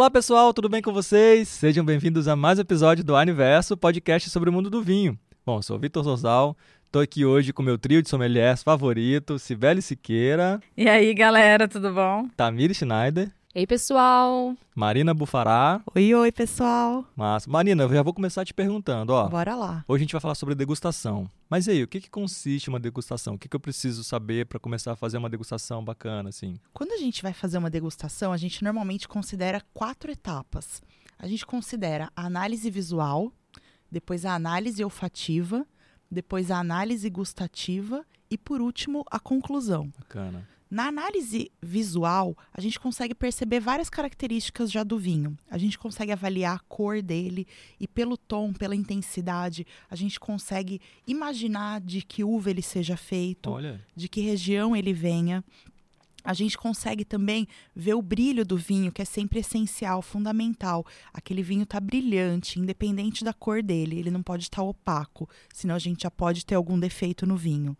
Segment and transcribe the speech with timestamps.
[0.00, 1.46] Olá pessoal, tudo bem com vocês?
[1.46, 5.18] Sejam bem-vindos a mais um episódio do Aniverso, podcast sobre o mundo do vinho.
[5.44, 6.56] Bom, sou o Vitor Rosal,
[6.86, 10.58] estou aqui hoje com meu trio de sommeliers favorito, Sibeli Siqueira.
[10.76, 12.28] E aí, galera, tudo bom?
[12.36, 13.30] Tamir Schneider.
[13.52, 14.54] Ei, pessoal!
[14.76, 15.82] Marina Bufará.
[15.96, 17.04] Oi, oi, pessoal.
[17.16, 19.28] Mas, Marina, eu já vou começar te perguntando, ó.
[19.28, 19.84] Bora lá.
[19.88, 21.28] Hoje a gente vai falar sobre degustação.
[21.48, 23.34] Mas e aí, o que, que consiste uma degustação?
[23.34, 26.60] O que, que eu preciso saber para começar a fazer uma degustação bacana, assim?
[26.72, 30.80] Quando a gente vai fazer uma degustação, a gente normalmente considera quatro etapas.
[31.18, 33.32] A gente considera a análise visual,
[33.90, 35.66] depois a análise olfativa,
[36.08, 39.92] depois a análise gustativa e, por último, a conclusão.
[39.98, 40.48] Bacana.
[40.70, 45.36] Na análise visual, a gente consegue perceber várias características já do vinho.
[45.50, 47.44] A gente consegue avaliar a cor dele
[47.80, 53.50] e pelo tom, pela intensidade, a gente consegue imaginar de que uva ele seja feito,
[53.50, 55.42] Olha, de que região ele venha.
[56.22, 60.86] A gente consegue também ver o brilho do vinho, que é sempre essencial, fundamental.
[61.12, 65.78] Aquele vinho está brilhante, independente da cor dele, ele não pode estar opaco, senão a
[65.78, 67.76] gente já pode ter algum defeito no vinho.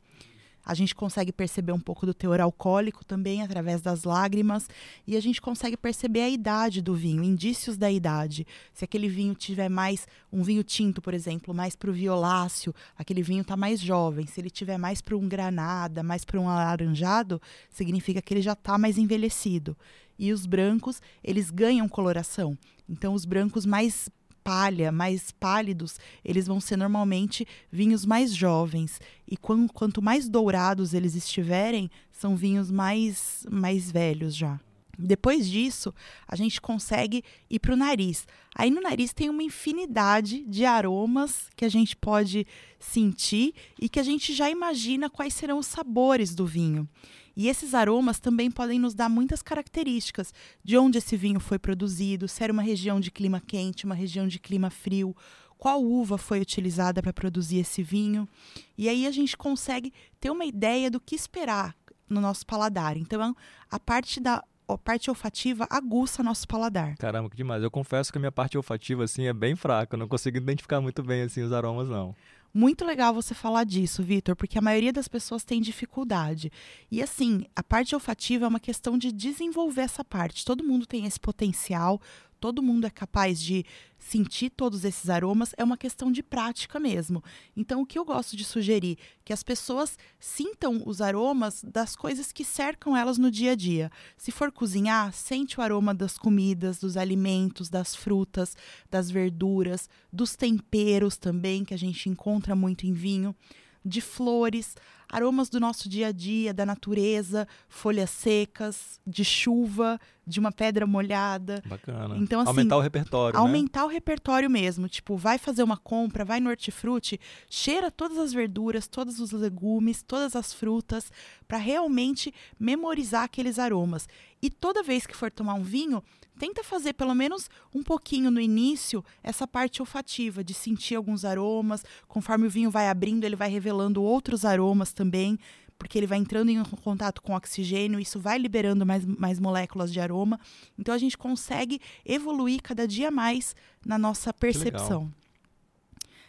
[0.65, 4.69] A gente consegue perceber um pouco do teor alcoólico também através das lágrimas
[5.07, 8.47] e a gente consegue perceber a idade do vinho, indícios da idade.
[8.73, 13.23] Se aquele vinho tiver mais um vinho tinto, por exemplo, mais para o violáceo, aquele
[13.23, 14.27] vinho está mais jovem.
[14.27, 18.53] Se ele tiver mais para um granada, mais para um alaranjado, significa que ele já
[18.53, 19.77] está mais envelhecido.
[20.19, 22.57] E os brancos, eles ganham coloração.
[22.87, 24.11] Então, os brancos mais
[24.51, 29.01] palha, mais pálidos, eles vão ser normalmente vinhos mais jovens.
[29.31, 34.59] E quan- quanto mais dourados eles estiverem, são vinhos mais, mais velhos já.
[34.99, 35.95] Depois disso,
[36.27, 38.27] a gente consegue ir para o nariz.
[38.55, 42.45] Aí no nariz tem uma infinidade de aromas que a gente pode
[42.81, 46.89] sentir e que a gente já imagina quais serão os sabores do vinho.
[47.37, 50.33] E esses aromas também podem nos dar muitas características
[50.63, 54.27] de onde esse vinho foi produzido, se era uma região de clima quente, uma região
[54.27, 55.17] de clima frio,
[55.57, 58.29] qual uva foi utilizada para produzir esse vinho.
[58.77, 61.77] E aí a gente consegue ter uma ideia do que esperar
[62.09, 62.97] no nosso paladar.
[62.97, 63.37] Então,
[63.71, 64.43] a parte da
[64.75, 66.97] a parte olfativa aguça nosso paladar.
[66.97, 67.61] caramba, que demais.
[67.61, 69.97] Eu confesso que a minha parte olfativa, assim, é bem fraca.
[69.97, 72.15] Eu não consigo identificar muito bem, assim, os aromas, não.
[72.53, 76.51] Muito legal você falar disso, Vitor, porque a maioria das pessoas tem dificuldade.
[76.91, 80.45] E assim, a parte olfativa é uma questão de desenvolver essa parte.
[80.45, 82.01] Todo mundo tem esse potencial,
[82.41, 83.65] todo mundo é capaz de
[83.99, 87.23] sentir todos esses aromas, é uma questão de prática mesmo.
[87.55, 88.97] Então, o que eu gosto de sugerir?
[89.25, 93.93] Que as pessoas sintam os aromas das coisas que cercam elas no dia a dia.
[94.17, 98.57] Se for cozinhar, sente o aroma das comidas, dos alimentos, das frutas,
[98.91, 103.37] das verduras, dos temperos também, que a gente encontra muito em vinho,
[103.85, 104.77] de flores,
[105.11, 110.87] aromas do nosso dia a dia, da natureza, folhas secas, de chuva, de uma pedra
[110.87, 111.63] molhada.
[111.67, 112.17] Bacana.
[112.17, 113.41] Então, assim, Aumentar o repertório, né?
[113.41, 114.89] Aumentar o repertório mesmo.
[114.89, 120.03] Tipo, vai fazer uma compra, vai no hortifruti, cheira todas as verduras, todos os legumes,
[120.03, 121.11] todas as frutas,
[121.49, 124.09] para realmente memorizar aqueles aromas.
[124.41, 126.03] E toda vez que for tomar um vinho,
[126.39, 131.85] tenta fazer pelo menos um pouquinho no início essa parte olfativa, de sentir alguns aromas.
[132.09, 135.39] Conforme o vinho vai abrindo, ele vai revelando outros aromas também,
[135.79, 139.99] porque ele vai entrando em contato com oxigênio, isso vai liberando mais, mais moléculas de
[139.99, 140.39] aroma.
[140.79, 145.11] Então a gente consegue evoluir cada dia mais na nossa percepção.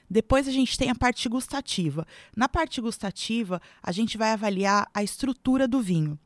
[0.09, 2.08] Depois a gente tem a parte gustativa.
[2.36, 6.18] Na parte gustativa, a gente vai avaliar a estrutura do vinho.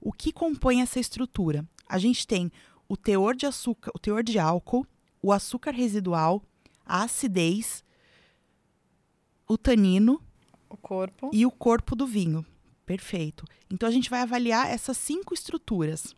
[0.00, 1.66] O que compõe essa estrutura?
[1.88, 2.52] A gente tem
[2.88, 4.86] o teor de açúcar, o teor de álcool,
[5.20, 6.40] o açúcar residual,
[6.86, 7.82] a acidez,
[9.48, 10.22] o tanino
[10.70, 11.30] O corpo.
[11.32, 12.44] e o corpo do vinho.
[12.84, 13.44] Perfeito.
[13.70, 16.14] Então a gente vai avaliar essas cinco estruturas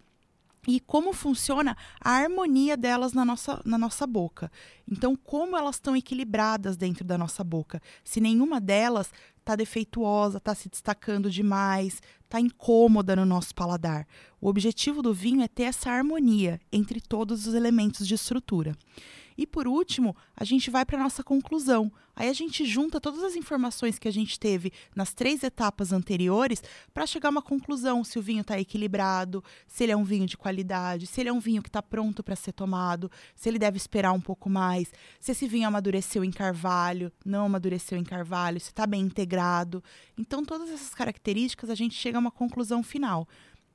[0.69, 4.52] e como funciona a harmonia delas na nossa, na nossa boca.
[4.91, 7.81] Então, como elas estão equilibradas dentro da nossa boca.
[8.05, 14.06] Se nenhuma delas está defeituosa, está se destacando demais, está incômoda no nosso paladar.
[14.41, 18.77] O objetivo do vinho é ter essa harmonia entre todos os elementos de estrutura.
[19.37, 21.91] E por último, a gente vai para a nossa conclusão.
[22.15, 26.62] Aí a gente junta todas as informações que a gente teve nas três etapas anteriores
[26.93, 30.26] para chegar a uma conclusão: se o vinho está equilibrado, se ele é um vinho
[30.26, 33.59] de qualidade, se ele é um vinho que está pronto para ser tomado, se ele
[33.59, 38.61] deve esperar um pouco mais, se esse vinho amadureceu em carvalho, não amadureceu em carvalho,
[38.61, 39.83] se está bem integrado.
[40.19, 43.26] Então, todas essas características a gente chega a uma conclusão final.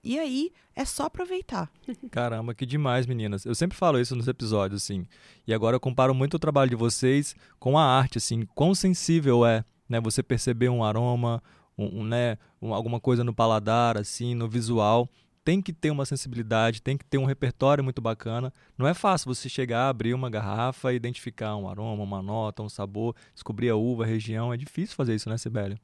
[0.05, 1.69] E aí é só aproveitar.
[2.11, 3.43] Caramba, que demais, meninas.
[3.43, 5.07] Eu sempre falo isso nos episódios, assim.
[5.47, 9.43] E agora eu comparo muito o trabalho de vocês com a arte, assim, quão sensível
[9.43, 9.99] é, né?
[9.99, 11.41] Você perceber um aroma,
[11.75, 15.09] um, um né, um, alguma coisa no paladar, assim, no visual.
[15.43, 18.53] Tem que ter uma sensibilidade, tem que ter um repertório muito bacana.
[18.77, 23.15] Não é fácil você chegar, abrir uma garrafa, identificar um aroma, uma nota, um sabor,
[23.33, 24.53] descobrir a uva, a região.
[24.53, 25.79] É difícil fazer isso, né, Sibélia?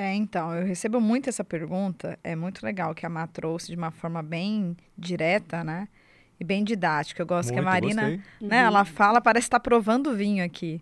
[0.00, 2.16] É, então, eu recebo muito essa pergunta.
[2.22, 5.88] É muito legal que a Má trouxe de uma forma bem direta, né?
[6.38, 7.20] E bem didática.
[7.20, 8.48] Eu gosto muito, que a Marina, gostei.
[8.48, 8.58] né?
[8.58, 10.80] Ela fala, parece estar provando vinho aqui.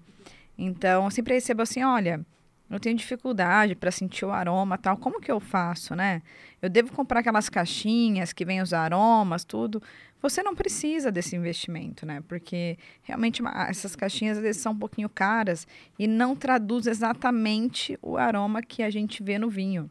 [0.59, 2.21] Então, eu sempre recebo assim, olha,
[2.69, 4.99] eu tenho dificuldade para sentir o aroma, tal.
[4.99, 6.21] Como que eu faço, né?
[6.61, 9.83] Eu devo comprar aquelas caixinhas que vêm os aromas, tudo.
[10.29, 12.21] Você não precisa desse investimento, né?
[12.27, 18.17] Porque realmente essas caixinhas às vezes são um pouquinho caras e não traduz exatamente o
[18.17, 19.89] aroma que a gente vê no vinho.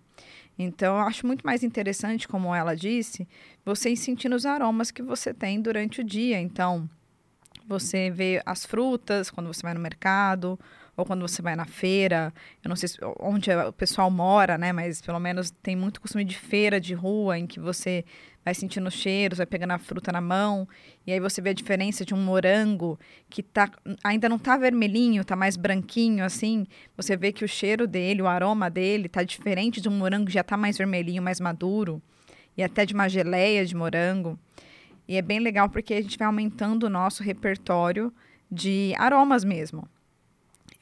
[0.60, 3.26] Então, eu acho muito mais interessante, como ela disse,
[3.64, 6.38] você ir sentindo os aromas que você tem durante o dia.
[6.38, 6.90] Então,
[7.68, 10.60] você vê as frutas quando você vai no mercado
[10.96, 12.34] ou quando você vai na feira.
[12.64, 14.72] Eu não sei se- onde o pessoal mora, né?
[14.72, 18.06] Mas pelo menos tem muito costume de feira de rua em que você
[18.44, 20.68] vai sentindo os cheiros, vai pegando a fruta na mão
[21.06, 22.98] e aí você vê a diferença de um morango
[23.28, 23.70] que tá,
[24.04, 26.68] ainda não tá vermelhinho, tá mais branquinho assim.
[26.96, 30.34] Você vê que o cheiro dele, o aroma dele tá diferente de um morango que
[30.34, 32.00] já tá mais vermelhinho, mais maduro
[32.56, 34.40] e até de uma geleia de morango.
[35.08, 38.14] E é bem legal porque a gente vai aumentando o nosso repertório
[38.52, 39.88] de aromas mesmo.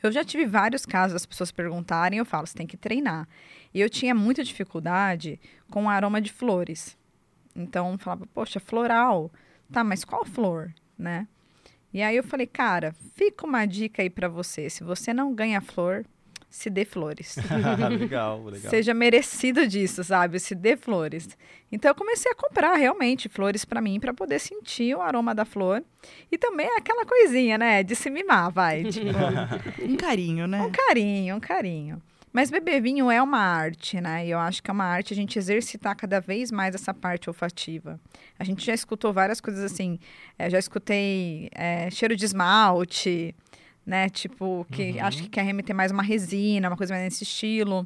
[0.02, 3.28] Eu já tive vários casos das pessoas perguntarem, eu falo, você tem que treinar.
[3.74, 5.40] E eu tinha muita dificuldade
[5.70, 6.98] com o aroma de flores.
[7.56, 9.31] Então, eu falava, poxa, floral.
[9.72, 11.28] Tá, mas qual flor, né?
[11.94, 14.70] E aí eu falei, cara, fica uma dica aí pra você.
[14.70, 16.06] Se você não ganha flor,
[16.55, 17.35] se dê flores.
[18.00, 18.69] legal, legal.
[18.69, 20.39] Seja merecido disso, sabe?
[20.39, 21.27] Se dê flores.
[21.71, 25.45] Então eu comecei a comprar realmente flores pra mim pra poder sentir o aroma da
[25.45, 25.83] flor
[26.31, 29.07] e também aquela coisinha, né, de se mimar, vai, tipo,
[29.81, 30.61] Um carinho, né?
[30.61, 32.00] um carinho, um carinho.
[32.31, 34.25] Mas beber vinho é uma arte, né?
[34.25, 37.29] E eu acho que é uma arte a gente exercitar cada vez mais essa parte
[37.29, 38.00] olfativa.
[38.39, 40.00] A gente já escutou várias coisas assim.
[40.39, 43.35] eh, já escutei eh, cheiro de esmalte,
[43.85, 44.09] né?
[44.09, 45.06] Tipo, que Uhum.
[45.06, 47.85] acho que quer remeter mais uma resina, uma coisa mais nesse estilo.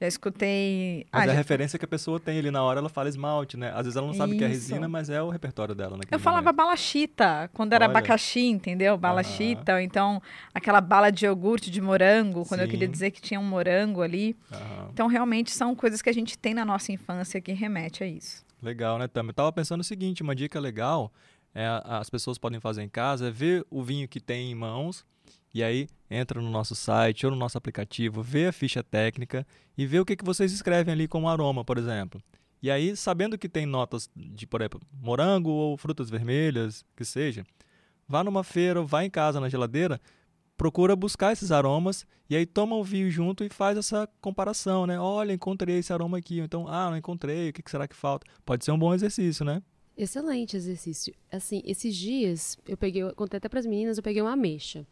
[0.00, 1.06] Já escutei.
[1.12, 3.08] Mas ah, é a já- referência que a pessoa tem ali na hora, ela fala
[3.08, 3.70] esmalte, né?
[3.70, 6.42] Às vezes ela não sabe que é resina, mas é o repertório dela Eu falava
[6.46, 6.56] momento.
[6.56, 7.90] balachita, quando era Olha.
[7.90, 8.96] abacaxi, entendeu?
[8.98, 10.20] Balachita, ou então
[10.52, 12.92] aquela bala de iogurte de morango, quando eu queria Sim.
[12.92, 14.36] dizer que tinha um morango ali.
[14.52, 14.88] Aham.
[14.92, 18.44] Então, realmente, são coisas que a gente tem na nossa infância que remete a isso.
[18.62, 19.26] Legal, né, Tam?
[19.26, 21.12] Eu tava pensando o seguinte, uma dica legal
[21.54, 24.54] é a- as pessoas podem fazer em casa é ver o vinho que tem em
[24.54, 25.04] mãos
[25.54, 29.46] e aí entra no nosso site ou no nosso aplicativo, vê a ficha técnica
[29.78, 32.20] e vê o que, que vocês escrevem ali como aroma, por exemplo.
[32.60, 37.44] E aí, sabendo que tem notas de, por exemplo, morango ou frutas vermelhas, que seja,
[38.08, 40.00] vá numa feira ou vá em casa na geladeira,
[40.56, 44.98] procura buscar esses aromas e aí toma o vinho junto e faz essa comparação, né?
[44.98, 48.26] Olha, encontrei esse aroma aqui, então, ah, não encontrei, o que será que falta?
[48.44, 49.62] Pode ser um bom exercício, né?
[49.96, 51.14] Excelente exercício.
[51.30, 54.86] Assim, esses dias, eu peguei, contei até para as meninas, eu peguei uma ameixa.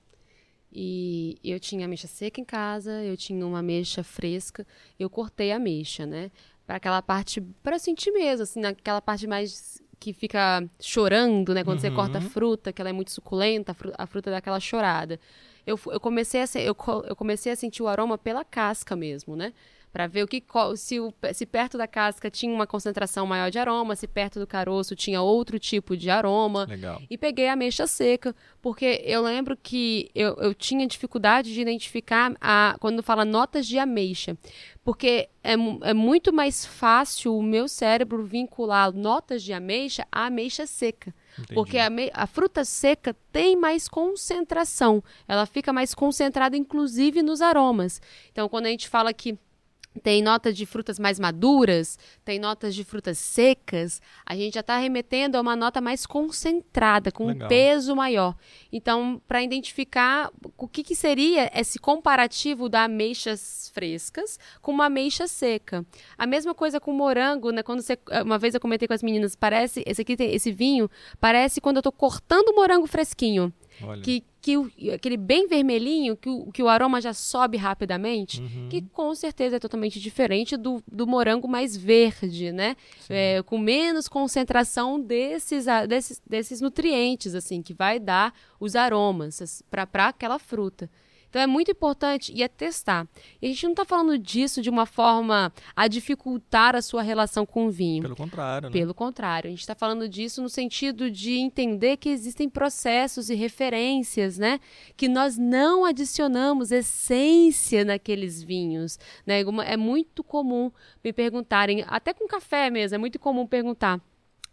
[0.74, 4.66] E eu tinha ameixa seca em casa, eu tinha uma ameixa fresca,
[4.98, 6.30] eu cortei a ameixa, né?
[6.66, 11.62] Para aquela parte, para sentir mesmo, assim, naquela parte mais que fica chorando, né?
[11.62, 11.94] Quando você Uhum.
[11.94, 15.20] corta a fruta, que ela é muito suculenta, a fru- a fruta dá aquela chorada.
[15.66, 16.76] Eu, eu, comecei a, eu,
[17.06, 19.52] eu comecei a sentir o aroma pela casca mesmo, né?
[19.92, 20.42] Para ver o que
[20.76, 24.46] se, o- se perto da casca tinha uma concentração maior de aroma, se perto do
[24.46, 26.64] caroço tinha outro tipo de aroma.
[26.64, 27.02] Legal.
[27.10, 32.34] E peguei a ameixa seca, porque eu lembro que eu, eu tinha dificuldade de identificar
[32.40, 34.34] a, quando fala notas de ameixa.
[34.82, 40.66] Porque é, é muito mais fácil o meu cérebro vincular notas de ameixa à ameixa
[40.66, 41.14] seca.
[41.34, 41.54] Entendi.
[41.54, 45.02] Porque a, a fruta seca tem mais concentração.
[45.28, 48.00] Ela fica mais concentrada, inclusive, nos aromas.
[48.30, 49.38] Então, quando a gente fala que
[50.00, 54.78] tem notas de frutas mais maduras, tem notas de frutas secas, a gente já está
[54.78, 57.48] remetendo a uma nota mais concentrada, com um Legal.
[57.48, 58.34] peso maior.
[58.72, 65.26] Então, para identificar o que, que seria esse comparativo da ameixas frescas com uma ameixa
[65.26, 65.84] seca.
[66.16, 67.62] A mesma coisa com morango, né?
[67.62, 70.90] Quando você, uma vez eu comentei com as meninas, parece esse aqui tem esse vinho,
[71.20, 74.02] parece quando eu estou cortando o morango fresquinho, Olha.
[74.02, 78.68] que, que o- aquele bem vermelhinho, que o, que o aroma já sobe rapidamente, Uhum.
[78.68, 82.74] que com certeza é totalmente diferente do, do morango mais verde, né?
[83.08, 90.08] É, com menos concentração desses, desses, desses nutrientes, assim, que vai dar os aromas para
[90.08, 90.90] aquela fruta.
[91.32, 93.08] Então é muito importante e é testar.
[93.40, 97.46] E a gente não está falando disso de uma forma a dificultar a sua relação
[97.46, 98.02] com o vinho.
[98.02, 98.72] Pelo contrário, né?
[98.72, 103.34] Pelo contrário, a gente está falando disso no sentido de entender que existem processos e
[103.34, 104.60] referências, né?
[104.94, 109.40] Que nós não adicionamos essência naqueles vinhos, né?
[109.64, 110.70] É muito comum
[111.02, 113.98] me perguntarem, até com café mesmo, é muito comum perguntar.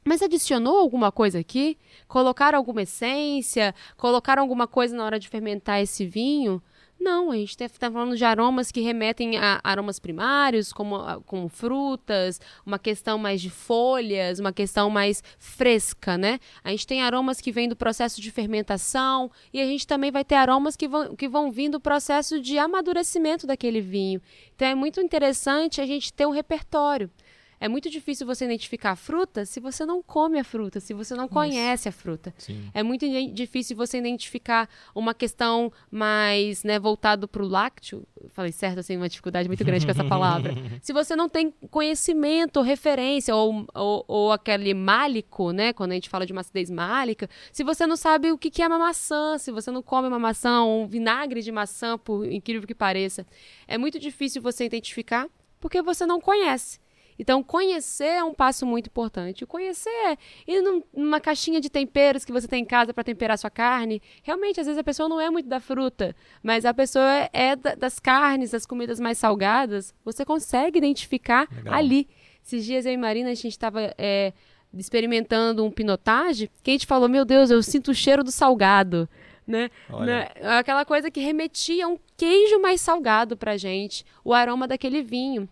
[0.03, 1.77] Mas adicionou alguma coisa aqui?
[2.07, 3.75] Colocaram alguma essência?
[3.97, 6.61] Colocaram alguma coisa na hora de fermentar esse vinho?
[6.99, 12.41] Não, a gente está falando de aromas que remetem a aromas primários, como, como frutas,
[12.65, 16.39] uma questão mais de folhas, uma questão mais fresca, né?
[16.61, 20.25] A gente tem aromas que vêm do processo de fermentação e a gente também vai
[20.25, 24.21] ter aromas que vão, que vão vir do processo de amadurecimento daquele vinho.
[24.53, 27.09] Então é muito interessante a gente ter um repertório.
[27.59, 31.13] É muito difícil você identificar a fruta se você não come a fruta, se você
[31.15, 31.33] não Isso.
[31.33, 32.33] conhece a fruta.
[32.37, 32.69] Sim.
[32.73, 38.07] É muito difícil você identificar uma questão mais né, voltado para o lácteo.
[38.29, 40.53] Falei certo, assim, uma dificuldade muito grande com essa palavra.
[40.81, 45.73] se você não tem conhecimento, referência, ou, ou, ou, aquele málico, né?
[45.73, 48.61] Quando a gente fala de uma acidez málica, se você não sabe o que, que
[48.61, 52.67] é uma maçã, se você não come uma maçã, um vinagre de maçã, por incrível
[52.67, 53.25] que pareça,
[53.67, 55.27] é muito difícil você identificar
[55.59, 56.79] porque você não conhece.
[57.19, 59.43] Então, conhecer é um passo muito importante.
[59.43, 63.03] O conhecer é ir num, numa caixinha de temperos que você tem em casa para
[63.03, 64.01] temperar sua carne.
[64.23, 67.55] Realmente, às vezes a pessoa não é muito da fruta, mas a pessoa é, é
[67.57, 69.93] da, das carnes, das comidas mais salgadas.
[70.05, 71.73] Você consegue identificar Legal.
[71.73, 72.07] ali.
[72.41, 74.31] Esses dias eu e Marina, a gente estava é,
[74.73, 79.09] experimentando um pinotage, que a gente falou, meu Deus, eu sinto o cheiro do salgado.
[79.45, 79.69] Né?
[80.05, 80.29] né?
[80.57, 85.49] Aquela coisa que remetia a um queijo mais salgado pra gente, o aroma daquele vinho.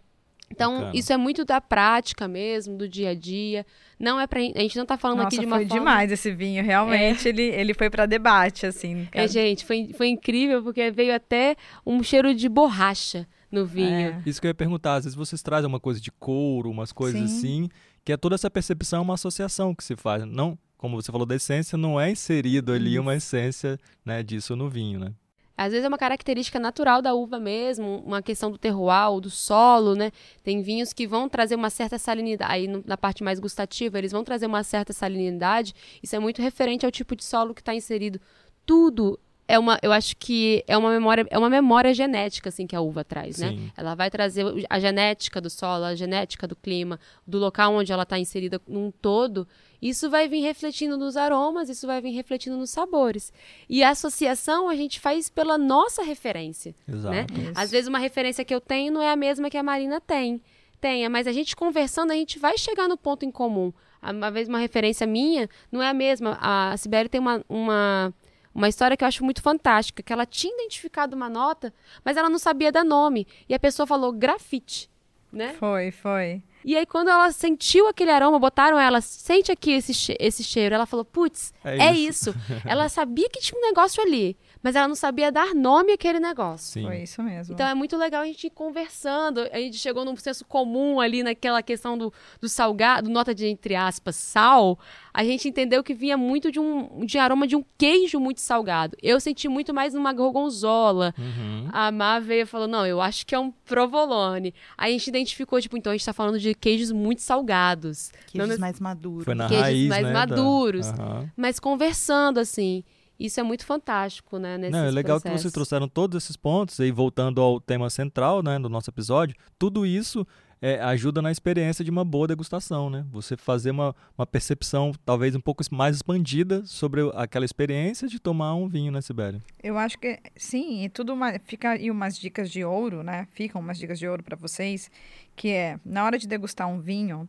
[0.50, 0.92] Então, Bacana.
[0.96, 3.66] isso é muito da prática mesmo, do dia a dia.
[4.00, 4.39] Não é pra.
[4.39, 5.80] A gente não tá falando Nossa, aqui de uma foi forma...
[5.80, 6.63] demais esse vinho.
[6.63, 7.30] Realmente, é.
[7.30, 9.06] ele, ele foi para debate, assim.
[9.12, 9.25] Cara.
[9.25, 13.88] É, gente, foi, foi incrível, porque veio até um cheiro de borracha no vinho.
[13.88, 14.22] É.
[14.25, 17.30] Isso que eu ia perguntar, às vezes vocês trazem uma coisa de couro, umas coisas
[17.30, 17.38] Sim.
[17.38, 17.70] assim,
[18.04, 20.25] que é toda essa percepção, uma associação que se faz.
[20.25, 24.70] Não, como você falou da essência, não é inserido ali uma essência né, disso no
[24.70, 25.13] vinho, né?
[25.57, 29.95] Às vezes é uma característica natural da uva mesmo, uma questão do terroir, do solo,
[29.95, 30.11] né?
[30.43, 34.23] Tem vinhos que vão trazer uma certa salinidade, aí na parte mais gustativa, eles vão
[34.23, 35.73] trazer uma certa salinidade.
[36.01, 38.21] Isso é muito referente ao tipo de solo que está inserido.
[38.65, 42.75] Tudo é uma, eu acho que é uma memória, é uma memória genética assim que
[42.75, 43.49] a uva traz, né?
[43.49, 43.55] Sim.
[43.55, 43.71] né?
[43.77, 48.03] Ela vai trazer a genética do solo, a genética do clima, do local onde ela
[48.03, 49.47] está inserida num todo.
[49.81, 53.31] Isso vai vir refletindo nos aromas, isso vai vir refletindo nos sabores.
[53.69, 57.13] E a associação a gente faz pela nossa referência, Exato.
[57.13, 57.25] né?
[57.53, 60.41] Às vezes uma referência que eu tenho não é a mesma que a Marina tem.
[60.81, 63.72] Tenha, mas a gente conversando, a gente vai chegar no ponto em comum.
[64.01, 66.38] Uma vez uma referência minha não é a mesma.
[66.39, 68.13] A Sibeli tem uma, uma
[68.57, 71.72] uma história que eu acho muito fantástica, que ela tinha identificado uma nota,
[72.03, 73.27] mas ela não sabia dar nome.
[73.48, 74.89] E a pessoa falou grafite,
[75.31, 75.53] né?
[75.53, 76.41] Foi, foi.
[76.65, 80.75] E aí, quando ela sentiu aquele aroma, botaram ela, sente aqui esse, che esse cheiro.
[80.75, 82.31] Ela falou, putz, é, é isso.
[82.31, 82.39] isso.
[82.65, 86.73] ela sabia que tinha um negócio ali mas ela não sabia dar nome àquele negócio.
[86.73, 86.85] Sim.
[86.85, 87.53] Foi isso mesmo.
[87.53, 89.41] Então é muito legal a gente ir conversando.
[89.51, 93.75] A gente chegou num senso comum ali naquela questão do, do salgado, nota de entre
[93.75, 94.77] aspas, sal.
[95.13, 98.95] A gente entendeu que vinha muito de um de aroma de um queijo muito salgado.
[99.01, 101.13] Eu senti muito mais numa gorgonzola.
[101.17, 101.69] Uhum.
[101.71, 104.53] A Má veio e falou: não, eu acho que é um provolone.
[104.77, 108.11] Aí a gente identificou, tipo, então a gente tá falando de queijos muito salgados.
[108.27, 109.25] Queijos não, mais maduros.
[109.25, 110.91] Foi na queijos raiz, mais né, maduros.
[110.91, 111.03] Da...
[111.03, 111.29] Uhum.
[111.35, 112.83] Mas conversando, assim.
[113.19, 114.57] Isso é muito fantástico, né?
[114.57, 115.24] Não, é legal processos.
[115.24, 119.36] que vocês trouxeram todos esses pontos, e voltando ao tema central né, do nosso episódio,
[119.57, 120.25] tudo isso
[120.62, 123.05] é, ajuda na experiência de uma boa degustação, né?
[123.12, 128.55] Você fazer uma, uma percepção talvez um pouco mais expandida sobre aquela experiência de tomar
[128.55, 129.41] um vinho, né, Sibéria?
[129.62, 133.27] Eu acho que sim, e tudo uma, fica aí umas dicas de ouro, né?
[133.31, 134.89] Ficam umas dicas de ouro para vocês,
[135.36, 137.27] que é, na hora de degustar um vinho,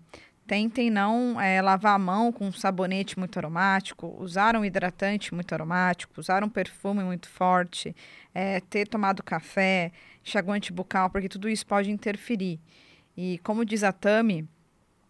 [0.48, 5.52] Tentem não é, lavar a mão com um sabonete muito aromático, usar um hidratante muito
[5.52, 7.94] aromático, usar um perfume muito forte,
[8.34, 9.92] é, ter tomado café,
[10.24, 12.58] enxaguante bucal, porque tudo isso pode interferir.
[13.14, 14.48] E como diz a Tami,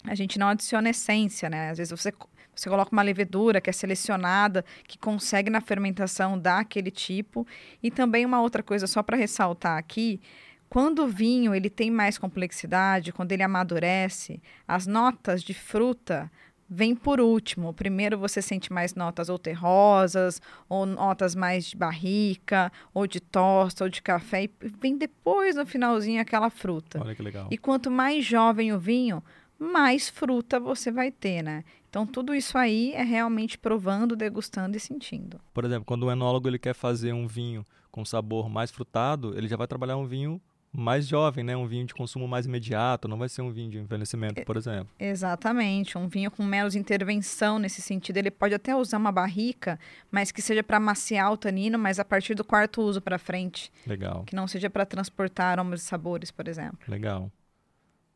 [0.03, 1.71] a gente não adiciona essência, né?
[1.71, 2.13] Às vezes você,
[2.53, 7.47] você coloca uma levedura que é selecionada, que consegue na fermentação dar aquele tipo.
[7.81, 10.21] E também uma outra coisa, só para ressaltar aqui,
[10.69, 16.31] quando o vinho ele tem mais complexidade, quando ele amadurece, as notas de fruta
[16.69, 17.73] vêm por último.
[17.73, 23.85] Primeiro você sente mais notas ou terrosas, ou notas mais de barrica, ou de tosta,
[23.85, 27.01] ou de café, e vem depois no finalzinho aquela fruta.
[27.01, 27.49] Olha que legal.
[27.51, 29.23] E quanto mais jovem o vinho,
[29.59, 31.65] mais fruta você vai ter, né?
[31.89, 35.41] Então tudo isso aí é realmente provando, degustando e sentindo.
[35.55, 39.49] Por exemplo, quando o enólogo ele quer fazer um vinho com sabor mais frutado, ele
[39.49, 40.41] já vai trabalhar um vinho
[40.73, 41.57] mais jovem, né?
[41.57, 44.89] Um vinho de consumo mais imediato, não vai ser um vinho de envelhecimento, por exemplo.
[44.99, 48.17] Exatamente, um vinho com menos intervenção nesse sentido.
[48.19, 49.79] Ele pode até usar uma barrica,
[50.11, 53.73] mas que seja para maciar o tanino, mas a partir do quarto uso para frente.
[53.87, 54.25] Legal.
[54.25, 56.79] Que não seja para transportar aromas e sabores, por exemplo.
[56.87, 57.31] Legal.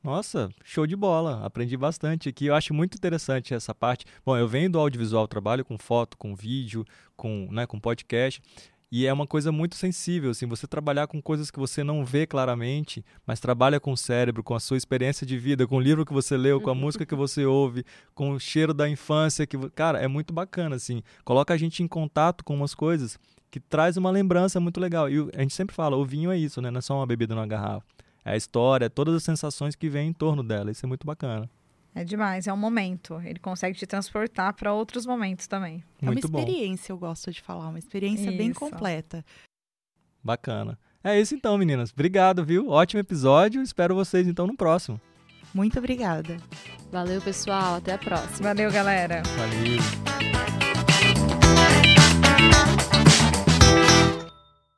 [0.03, 1.47] Nossa, show de bola.
[1.47, 2.47] Aprendi bastante aqui.
[2.47, 4.05] Eu acho muito interessante essa parte.
[4.27, 6.85] Bom, eu venho do audiovisual, trabalho com foto, com vídeo,
[7.17, 8.43] com, né, com podcast.
[8.95, 12.27] E é uma coisa muito sensível, assim, você trabalhar com coisas que você não vê
[12.27, 16.05] claramente, mas trabalha com o cérebro, com a sua experiência de vida, com o livro
[16.05, 19.57] que você leu, com a música que você ouve, com o cheiro da infância que,
[19.71, 21.03] cara, é muito bacana assim.
[21.25, 23.19] Coloca a gente em contato com umas coisas
[23.51, 25.09] que traz uma lembrança muito legal.
[25.09, 26.71] E a gente sempre fala, o vinho é isso, né?
[26.71, 27.87] Não é só uma bebida numa garrafa.
[28.23, 30.71] É a história, é todas as sensações que vêm em torno dela.
[30.71, 31.49] Isso é muito bacana.
[31.95, 33.21] É demais, é um momento.
[33.25, 35.85] Ele consegue te transportar para outros momentos também.
[36.01, 36.97] Muito é uma experiência, bom.
[36.97, 38.39] eu gosto de falar, uma experiência isso.
[38.39, 39.25] bem completa.
[40.25, 40.79] Bacana.
[41.05, 41.91] É isso então, meninas.
[41.93, 42.69] Obrigado, viu?
[42.69, 43.61] Ótimo episódio.
[43.61, 45.01] Espero vocês então no próximo.
[45.53, 46.37] Muito obrigada.
[46.91, 47.77] Valeu, pessoal.
[47.77, 48.49] Até a próxima.
[48.49, 49.23] Valeu, galera.
[49.37, 50.32] Valeu.